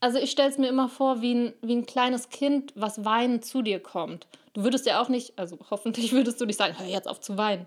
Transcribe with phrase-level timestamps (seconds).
[0.00, 3.44] Also ich stelle es mir immer vor, wie ein, wie ein kleines Kind, was weinend
[3.44, 4.26] zu dir kommt.
[4.54, 7.36] Du würdest ja auch nicht, also hoffentlich würdest du nicht sagen, hör jetzt auf zu
[7.36, 7.66] weinen.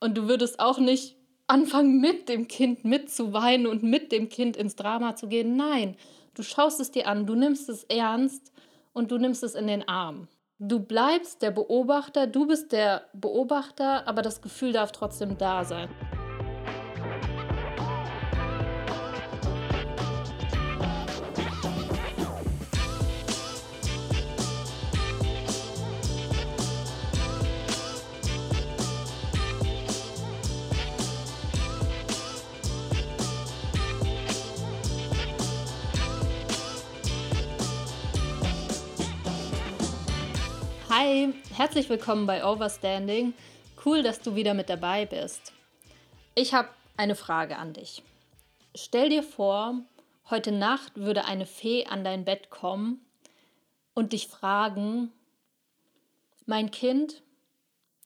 [0.00, 4.76] Und du würdest auch nicht anfangen, mit dem Kind mitzuweinen und mit dem Kind ins
[4.76, 5.56] Drama zu gehen.
[5.56, 5.96] Nein,
[6.34, 8.52] du schaust es dir an, du nimmst es ernst
[8.92, 10.28] und du nimmst es in den Arm.
[10.58, 15.88] Du bleibst der Beobachter, du bist der Beobachter, aber das Gefühl darf trotzdem da sein.
[40.92, 43.32] Hi, herzlich willkommen bei Overstanding.
[43.84, 45.52] Cool, dass du wieder mit dabei bist.
[46.34, 48.02] Ich habe eine Frage an dich.
[48.74, 49.82] Stell dir vor,
[50.30, 53.00] heute Nacht würde eine Fee an dein Bett kommen
[53.94, 55.12] und dich fragen,
[56.46, 57.22] mein Kind,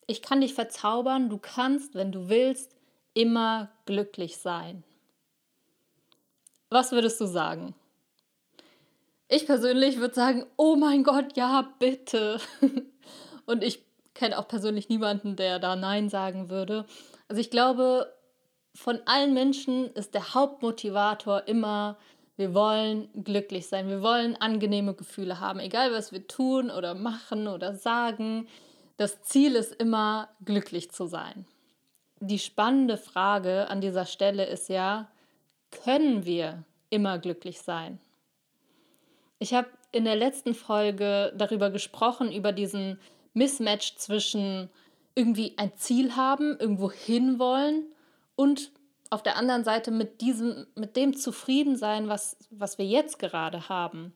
[0.06, 2.76] ich kann dich verzaubern, du kannst, wenn du willst,
[3.14, 4.84] immer glücklich sein.
[6.68, 7.74] Was würdest du sagen?
[9.28, 12.40] Ich persönlich würde sagen, oh mein Gott, ja, bitte.
[13.46, 13.82] Und ich
[14.14, 16.86] kenne auch persönlich niemanden, der da Nein sagen würde.
[17.28, 18.12] Also ich glaube,
[18.74, 21.96] von allen Menschen ist der Hauptmotivator immer,
[22.36, 27.48] wir wollen glücklich sein, wir wollen angenehme Gefühle haben, egal was wir tun oder machen
[27.48, 28.48] oder sagen.
[28.96, 31.46] Das Ziel ist immer, glücklich zu sein.
[32.20, 35.10] Die spannende Frage an dieser Stelle ist ja,
[35.70, 38.00] können wir immer glücklich sein?
[39.44, 42.98] Ich habe in der letzten Folge darüber gesprochen, über diesen
[43.34, 44.70] Mismatch zwischen
[45.14, 47.84] irgendwie ein Ziel haben, irgendwo hinwollen
[48.36, 48.70] und
[49.10, 53.68] auf der anderen Seite mit diesem, mit dem zufrieden sein, was, was wir jetzt gerade
[53.68, 54.14] haben.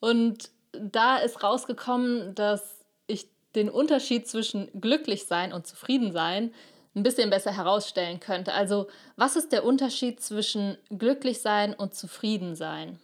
[0.00, 6.54] Und da ist rausgekommen, dass ich den Unterschied zwischen glücklich sein und zufrieden sein
[6.94, 8.54] ein bisschen besser herausstellen könnte.
[8.54, 8.86] Also,
[9.16, 12.98] was ist der Unterschied zwischen glücklich sein und zufrieden sein?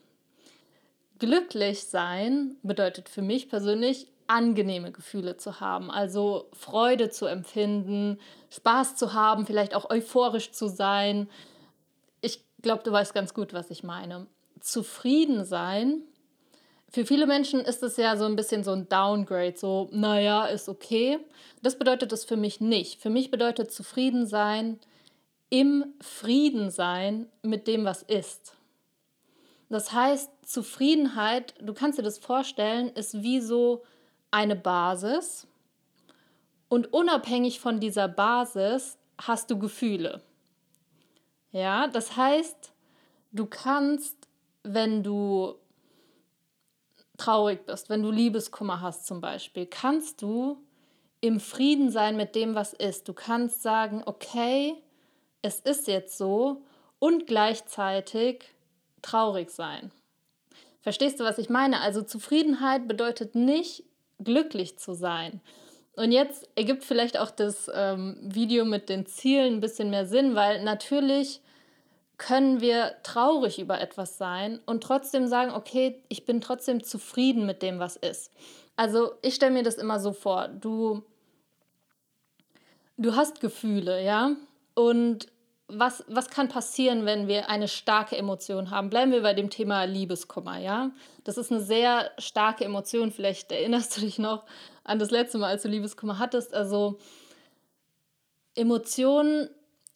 [1.20, 8.97] Glücklich sein bedeutet für mich persönlich, angenehme Gefühle zu haben, also Freude zu empfinden, Spaß
[8.97, 11.28] zu haben, vielleicht auch euphorisch zu sein.
[12.22, 14.28] Ich glaube, du weißt ganz gut, was ich meine.
[14.60, 16.03] Zufrieden sein.
[16.88, 20.69] Für viele Menschen ist es ja so ein bisschen so ein Downgrade, so, naja, ist
[20.69, 21.19] okay.
[21.62, 23.02] Das bedeutet es für mich nicht.
[23.02, 24.78] Für mich bedeutet zufrieden sein,
[25.50, 28.54] im Frieden sein mit dem, was ist.
[29.70, 33.84] Das heißt, Zufriedenheit, du kannst dir das vorstellen, ist wie so
[34.32, 35.47] eine Basis.
[36.69, 40.22] Und unabhängig von dieser Basis hast du Gefühle.
[41.53, 42.72] Ja, das heißt,
[43.32, 44.16] du kannst,
[44.64, 45.54] wenn du
[47.16, 50.58] traurig bist, wenn du Liebeskummer hast zum Beispiel, kannst du
[51.20, 53.06] im Frieden sein mit dem, was ist.
[53.08, 54.75] Du kannst sagen, okay,
[55.42, 56.62] es ist jetzt so
[56.98, 58.47] und gleichzeitig
[59.03, 59.91] traurig sein.
[60.81, 61.81] Verstehst du, was ich meine?
[61.81, 63.84] Also Zufriedenheit bedeutet nicht
[64.19, 65.41] glücklich zu sein.
[65.97, 70.34] Und jetzt ergibt vielleicht auch das ähm, Video mit den Zielen ein bisschen mehr Sinn,
[70.34, 71.43] weil natürlich
[72.16, 77.62] können wir traurig über etwas sein und trotzdem sagen, okay, ich bin trotzdem zufrieden mit
[77.62, 78.31] dem, was ist.
[78.77, 81.03] Also ich stelle mir das immer so vor, du,
[82.99, 84.37] du hast Gefühle, ja,
[84.75, 85.28] und
[85.72, 88.91] was, was kann passieren, wenn wir eine starke Emotion haben?
[88.91, 90.91] Bleiben wir bei dem Thema Liebeskummer, ja?
[91.25, 93.12] Das ist eine sehr starke Emotion.
[93.12, 94.44] Vielleicht erinnerst du dich noch
[94.84, 96.54] an das letzte Mal, als du Liebeskummer hattest.
[96.54, 96.98] Also
[98.54, 99.48] Emotionen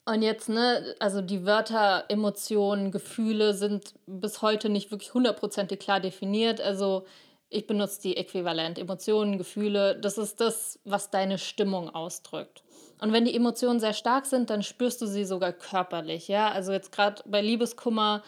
[0.07, 6.01] und jetzt, ne, also die Wörter Emotionen, Gefühle sind bis heute nicht wirklich hundertprozentig klar
[6.01, 6.61] definiert.
[6.61, 7.07] Also
[7.55, 8.79] ich benutze die Äquivalent.
[8.79, 12.63] Emotionen, Gefühle, das ist das, was deine Stimmung ausdrückt.
[13.01, 16.29] Und wenn die Emotionen sehr stark sind, dann spürst du sie sogar körperlich.
[16.29, 18.23] Ja, also jetzt gerade bei Liebeskummer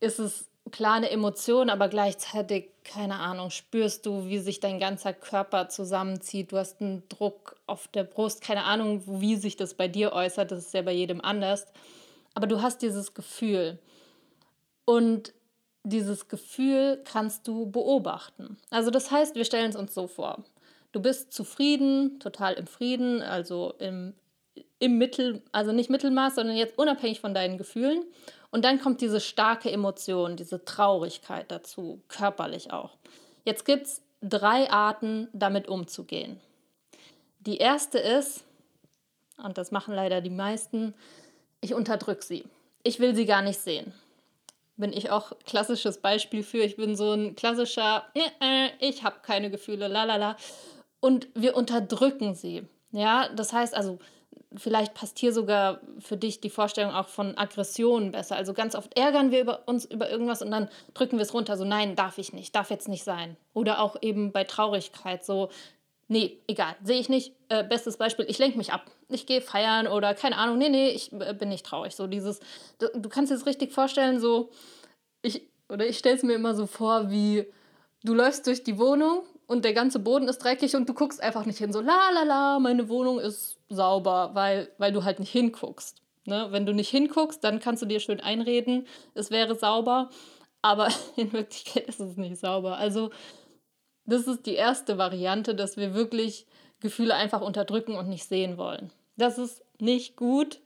[0.00, 5.12] ist es klar eine Emotion, aber gleichzeitig, keine Ahnung, spürst du, wie sich dein ganzer
[5.12, 6.52] Körper zusammenzieht.
[6.52, 10.50] Du hast einen Druck auf der Brust, keine Ahnung, wie sich das bei dir äußert.
[10.50, 11.66] Das ist ja bei jedem anders.
[12.34, 13.78] Aber du hast dieses Gefühl.
[14.84, 15.32] Und
[15.84, 18.56] dieses Gefühl kannst du beobachten.
[18.70, 20.42] Also das heißt, wir stellen es uns so vor.
[20.92, 24.14] Du bist zufrieden, total im Frieden, also im,
[24.78, 28.02] im Mittel, also nicht Mittelmaß, sondern jetzt unabhängig von deinen Gefühlen.
[28.50, 32.96] Und dann kommt diese starke Emotion, diese Traurigkeit dazu, körperlich auch.
[33.44, 36.40] Jetzt gibt es drei Arten, damit umzugehen.
[37.40, 38.44] Die erste ist,
[39.42, 40.94] und das machen leider die meisten,
[41.60, 42.44] ich unterdrücke sie.
[42.84, 43.92] Ich will sie gar nicht sehen.
[44.76, 46.58] Bin ich auch klassisches Beispiel für.
[46.58, 50.36] Ich bin so ein klassischer, äh, ich habe keine Gefühle, lalala.
[51.00, 52.66] Und wir unterdrücken sie.
[52.90, 53.98] Ja, das heißt also,
[54.56, 58.36] vielleicht passt hier sogar für dich die Vorstellung auch von Aggressionen besser.
[58.36, 61.56] Also ganz oft ärgern wir über uns über irgendwas und dann drücken wir es runter,
[61.56, 63.36] so nein, darf ich nicht, darf jetzt nicht sein.
[63.52, 65.50] Oder auch eben bei Traurigkeit, so
[66.08, 67.34] nee, egal, sehe ich nicht.
[67.48, 68.90] Äh, bestes Beispiel, ich lenke mich ab.
[69.08, 71.94] Ich gehe feiern oder keine Ahnung, nee, nee, ich äh, bin nicht traurig.
[71.94, 72.40] So dieses,
[72.78, 74.50] du, du kannst dir das richtig vorstellen, so,
[75.22, 77.46] ich, oder ich stelle es mir immer so vor, wie
[78.02, 81.46] du läufst durch die Wohnung und der ganze Boden ist dreckig und du guckst einfach
[81.46, 81.72] nicht hin.
[81.72, 86.02] So, la la la, meine Wohnung ist sauber, weil, weil du halt nicht hinguckst.
[86.26, 86.48] Ne?
[86.50, 90.10] Wenn du nicht hinguckst, dann kannst du dir schön einreden, es wäre sauber,
[90.62, 92.76] aber in Wirklichkeit ist es nicht sauber.
[92.76, 93.10] Also
[94.06, 96.46] das ist die erste Variante, dass wir wirklich
[96.80, 98.90] Gefühle einfach unterdrücken und nicht sehen wollen.
[99.16, 100.60] Das ist nicht gut.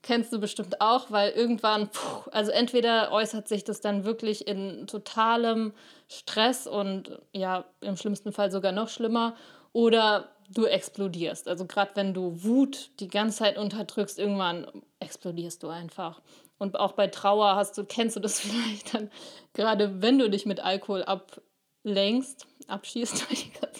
[0.00, 4.86] Kennst du bestimmt auch, weil irgendwann, puh, also entweder äußert sich das dann wirklich in
[4.86, 5.72] totalem
[6.06, 9.34] Stress und ja, im schlimmsten Fall sogar noch schlimmer,
[9.72, 11.48] oder du explodierst.
[11.48, 14.66] Also gerade wenn du Wut die ganze Zeit unterdrückst, irgendwann
[14.98, 16.20] explodierst du einfach.
[16.58, 19.10] Und auch bei Trauer hast du, kennst du das vielleicht dann,
[19.52, 21.04] gerade wenn du dich mit Alkohol
[21.88, 23.26] ablenkst, abschießt,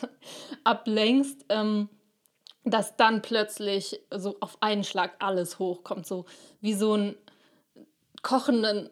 [0.65, 1.89] ablenkst, ähm,
[2.65, 6.25] dass dann plötzlich so auf einen Schlag alles hochkommt, so
[6.61, 7.17] wie so ein
[8.23, 8.91] kochenden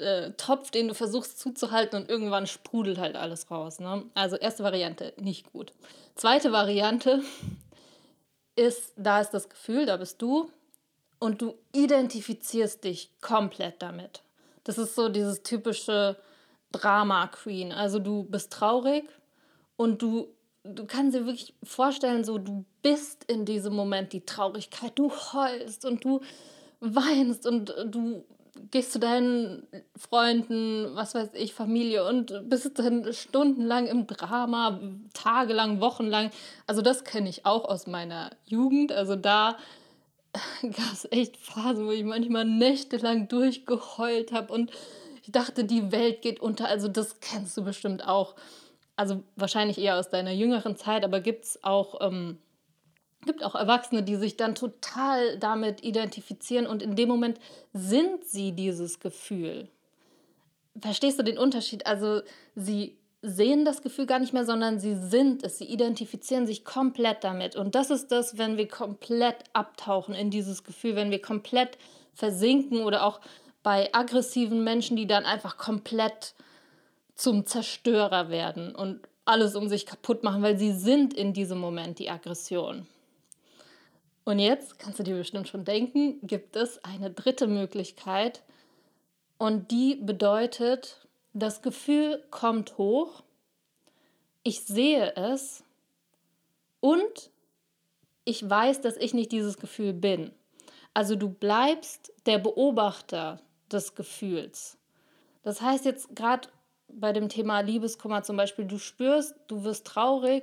[0.00, 3.80] äh, Topf, den du versuchst zuzuhalten und irgendwann sprudelt halt alles raus.
[3.80, 4.04] Ne?
[4.14, 5.72] Also erste Variante, nicht gut.
[6.14, 7.22] Zweite Variante
[8.56, 10.50] ist, da ist das Gefühl, da bist du
[11.18, 14.22] und du identifizierst dich komplett damit.
[14.64, 16.16] Das ist so dieses typische
[16.72, 17.72] Drama Queen.
[17.72, 19.04] Also du bist traurig
[19.76, 20.28] und du
[20.64, 25.84] du kannst dir wirklich vorstellen, so du bist in diesem Moment die Traurigkeit, du heulst
[25.84, 26.20] und du
[26.80, 28.24] weinst und du
[28.70, 34.80] gehst zu deinen Freunden, was weiß ich, Familie und bist dann stundenlang im Drama,
[35.14, 36.30] tagelang, wochenlang.
[36.66, 38.92] Also das kenne ich auch aus meiner Jugend.
[38.92, 39.56] Also da
[40.62, 44.70] gab es echt Phasen, wo ich manchmal nächtelang durchgeheult habe und
[45.32, 46.68] dachte, die Welt geht unter.
[46.68, 48.34] Also das kennst du bestimmt auch.
[48.96, 52.38] Also wahrscheinlich eher aus deiner jüngeren Zeit, aber gibt es auch ähm,
[53.42, 57.38] auch Erwachsene, die sich dann total damit identifizieren und in dem Moment
[57.72, 59.68] sind sie dieses Gefühl.
[60.80, 61.86] Verstehst du den Unterschied?
[61.86, 62.22] Also
[62.54, 67.22] sie sehen das Gefühl gar nicht mehr, sondern sie sind es, sie identifizieren sich komplett
[67.22, 67.56] damit.
[67.56, 71.76] Und das ist das, wenn wir komplett abtauchen in dieses Gefühl, wenn wir komplett
[72.14, 73.20] versinken oder auch
[73.62, 76.34] bei aggressiven Menschen, die dann einfach komplett
[77.14, 81.98] zum Zerstörer werden und alles um sich kaputt machen, weil sie sind in diesem Moment
[81.98, 82.86] die Aggression.
[84.24, 88.42] Und jetzt kannst du dir bestimmt schon denken, gibt es eine dritte Möglichkeit.
[89.38, 93.22] Und die bedeutet, das Gefühl kommt hoch,
[94.42, 95.62] ich sehe es
[96.80, 97.30] und
[98.24, 100.32] ich weiß, dass ich nicht dieses Gefühl bin.
[100.94, 103.40] Also du bleibst der Beobachter
[103.72, 104.78] des Gefühls.
[105.42, 106.48] Das heißt jetzt gerade
[106.88, 110.42] bei dem Thema Liebeskummer zum Beispiel, du spürst, du wirst traurig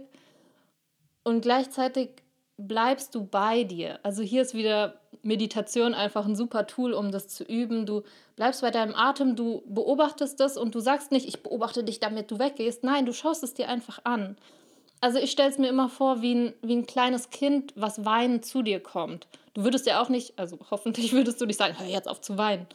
[1.23, 2.09] und gleichzeitig
[2.57, 3.99] bleibst du bei dir.
[4.03, 7.85] Also hier ist wieder Meditation einfach ein super Tool, um das zu üben.
[7.85, 8.03] Du
[8.35, 12.31] bleibst bei deinem Atem, du beobachtest das und du sagst nicht, ich beobachte dich, damit
[12.31, 12.83] du weggehst.
[12.83, 14.37] Nein, du schaust es dir einfach an.
[14.99, 18.45] Also ich stelle es mir immer vor, wie ein, wie ein kleines Kind, was weinend
[18.45, 19.27] zu dir kommt.
[19.53, 22.37] Du würdest ja auch nicht, also hoffentlich würdest du nicht sagen, hör jetzt auf zu
[22.37, 22.65] weinen.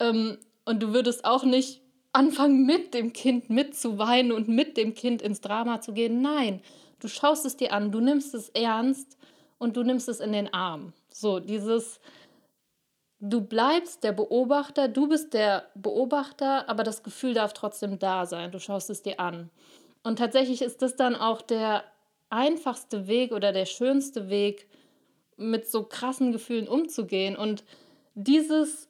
[0.00, 1.80] Ähm, und du würdest auch nicht
[2.12, 6.22] anfangen, mit dem Kind mitzuweinen und mit dem Kind ins Drama zu gehen.
[6.22, 6.62] Nein,
[7.00, 9.18] Du schaust es dir an, du nimmst es ernst
[9.58, 10.92] und du nimmst es in den Arm.
[11.12, 12.00] So, dieses,
[13.20, 18.50] du bleibst der Beobachter, du bist der Beobachter, aber das Gefühl darf trotzdem da sein.
[18.50, 19.50] Du schaust es dir an.
[20.02, 21.84] Und tatsächlich ist das dann auch der
[22.30, 24.68] einfachste Weg oder der schönste Weg,
[25.38, 27.36] mit so krassen Gefühlen umzugehen.
[27.36, 27.62] Und
[28.14, 28.88] dieses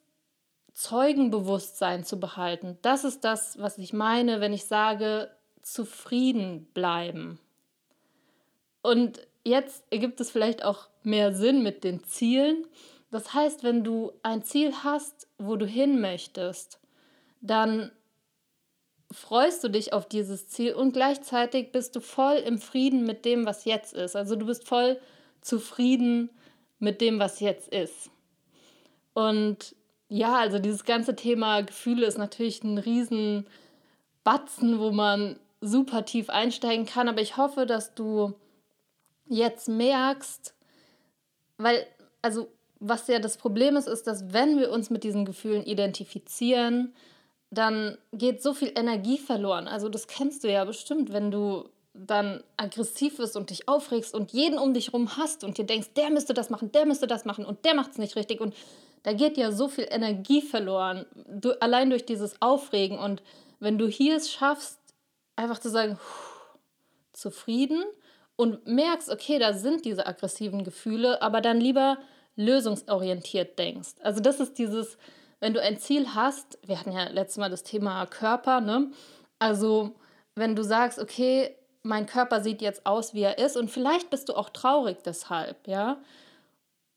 [0.77, 5.31] Zeugenbewusstsein zu behalten, das ist das, was ich meine, wenn ich sage,
[5.63, 7.41] zufrieden bleiben.
[8.83, 12.67] Und jetzt ergibt es vielleicht auch mehr Sinn mit den Zielen.
[13.11, 16.79] Das heißt, wenn du ein Ziel hast, wo du hin möchtest,
[17.41, 17.91] dann
[19.11, 23.47] freust du dich auf dieses Ziel und gleichzeitig bist du voll im Frieden mit dem,
[23.47, 24.15] was jetzt ist.
[24.15, 25.01] Also du bist voll
[25.41, 26.29] zufrieden
[26.79, 28.11] mit dem, was jetzt ist.
[29.15, 29.75] Und
[30.09, 33.47] ja, also dieses ganze Thema Gefühle ist natürlich ein riesen
[34.25, 38.35] Batzen, wo man super tief einsteigen kann, aber ich hoffe, dass du
[39.27, 40.55] jetzt merkst,
[41.59, 41.87] weil,
[42.23, 42.49] also
[42.79, 46.95] was ja das Problem ist, ist, dass wenn wir uns mit diesen Gefühlen identifizieren,
[47.51, 49.67] dann geht so viel Energie verloren.
[49.67, 54.33] Also das kennst du ja bestimmt, wenn du dann aggressiv bist und dich aufregst und
[54.33, 57.25] jeden um dich rum hast und dir denkst, der müsste das machen, der müsste das
[57.25, 58.41] machen und der macht es nicht richtig.
[58.41, 58.55] Und
[59.07, 62.99] da geht ja so viel Energie verloren, du, allein durch dieses Aufregen.
[62.99, 63.23] Und
[63.61, 64.81] wenn du hier es schaffst,
[65.37, 65.97] einfach zu sagen,
[67.13, 67.85] zufrieden
[68.35, 71.99] und merkst, okay, da sind diese aggressiven Gefühle, aber dann lieber
[72.35, 73.91] lösungsorientiert denkst.
[74.01, 74.99] Also das ist dieses,
[75.39, 78.91] wenn du ein Ziel hast, wir hatten ja letztes Mal das Thema Körper, ne?
[79.39, 79.95] Also
[80.35, 84.31] wenn du sagst, okay, mein Körper sieht jetzt aus, wie er ist und vielleicht bist
[84.31, 86.03] du auch traurig deshalb, ja?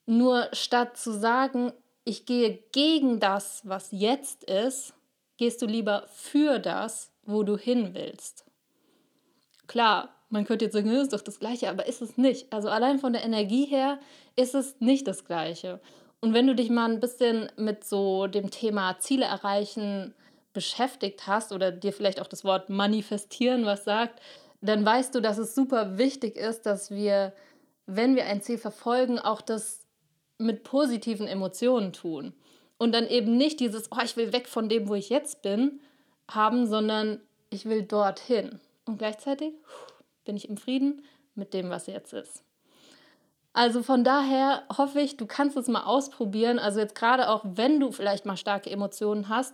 [0.08, 1.72] Nur statt zu sagen,
[2.10, 4.96] ich gehe gegen das, was jetzt ist,
[5.38, 8.46] gehst du lieber für das, wo du hin willst.
[9.68, 12.52] Klar, man könnte jetzt sagen, das ist doch das Gleiche, aber ist es nicht.
[12.52, 14.00] Also allein von der Energie her
[14.36, 15.80] ist es nicht das Gleiche.
[16.20, 20.16] Und wenn du dich mal ein bisschen mit so dem Thema Ziele erreichen
[20.52, 24.20] beschäftigt hast oder dir vielleicht auch das Wort manifestieren was sagt,
[24.62, 27.34] dann weißt du, dass es super wichtig ist, dass wir,
[27.86, 29.86] wenn wir ein Ziel verfolgen, auch das
[30.40, 32.34] mit positiven Emotionen tun.
[32.78, 35.82] Und dann eben nicht dieses, oh, ich will weg von dem, wo ich jetzt bin,
[36.30, 38.60] haben, sondern ich will dorthin.
[38.86, 39.54] Und gleichzeitig
[40.26, 41.04] bin ich im Frieden
[41.36, 42.42] mit dem, was jetzt ist.
[43.52, 46.60] Also von daher hoffe ich, du kannst es mal ausprobieren.
[46.60, 49.54] Also jetzt gerade auch, wenn du vielleicht mal starke Emotionen hast,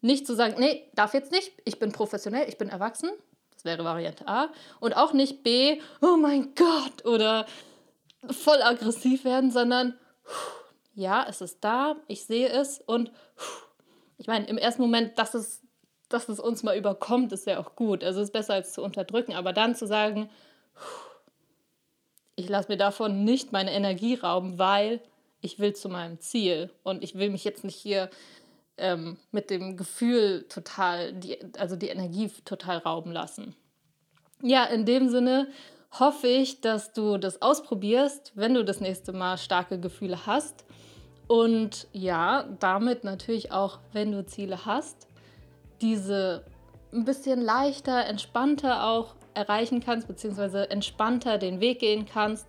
[0.00, 3.10] nicht zu sagen, nee, darf jetzt nicht, ich bin professionell, ich bin erwachsen.
[3.52, 4.48] Das wäre Variante A.
[4.80, 7.46] Und auch nicht B, oh mein Gott, oder
[8.30, 9.98] voll aggressiv werden, sondern
[10.94, 13.10] ja, es ist da, ich sehe es und
[14.18, 15.62] ich meine, im ersten Moment, dass es,
[16.08, 18.04] dass es uns mal überkommt, ist ja auch gut.
[18.04, 20.30] Also es ist besser als zu unterdrücken, aber dann zu sagen,
[22.36, 25.00] ich lasse mir davon nicht meine Energie rauben, weil
[25.40, 28.10] ich will zu meinem Ziel und ich will mich jetzt nicht hier
[28.78, 33.54] ähm, mit dem Gefühl total, die, also die Energie total rauben lassen.
[34.40, 35.48] Ja, in dem Sinne
[35.98, 40.64] hoffe ich, dass du das ausprobierst, wenn du das nächste Mal starke Gefühle hast.
[41.28, 45.06] Und ja, damit natürlich auch, wenn du Ziele hast,
[45.80, 46.44] diese
[46.92, 52.46] ein bisschen leichter, entspannter auch erreichen kannst, beziehungsweise entspannter den Weg gehen kannst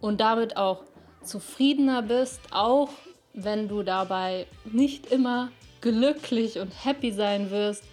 [0.00, 0.82] und damit auch
[1.22, 2.90] zufriedener bist, auch
[3.32, 5.50] wenn du dabei nicht immer
[5.80, 7.84] glücklich und happy sein wirst.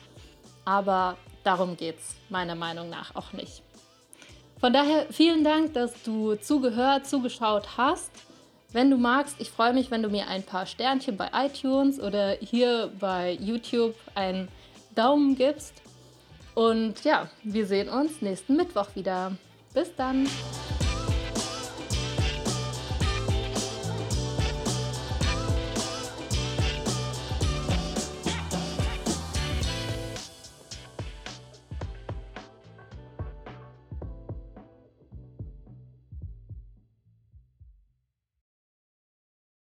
[0.65, 3.62] Aber darum geht es meiner Meinung nach auch nicht.
[4.63, 8.12] Von daher vielen Dank, dass du zugehört, zugeschaut hast.
[8.72, 12.38] Wenn du magst, ich freue mich, wenn du mir ein paar Sternchen bei iTunes oder
[12.39, 14.48] hier bei YouTube einen
[14.96, 15.74] Daumen gibst.
[16.55, 19.34] Und ja, wir sehen uns nächsten Mittwoch wieder.
[19.74, 20.29] Bis dann.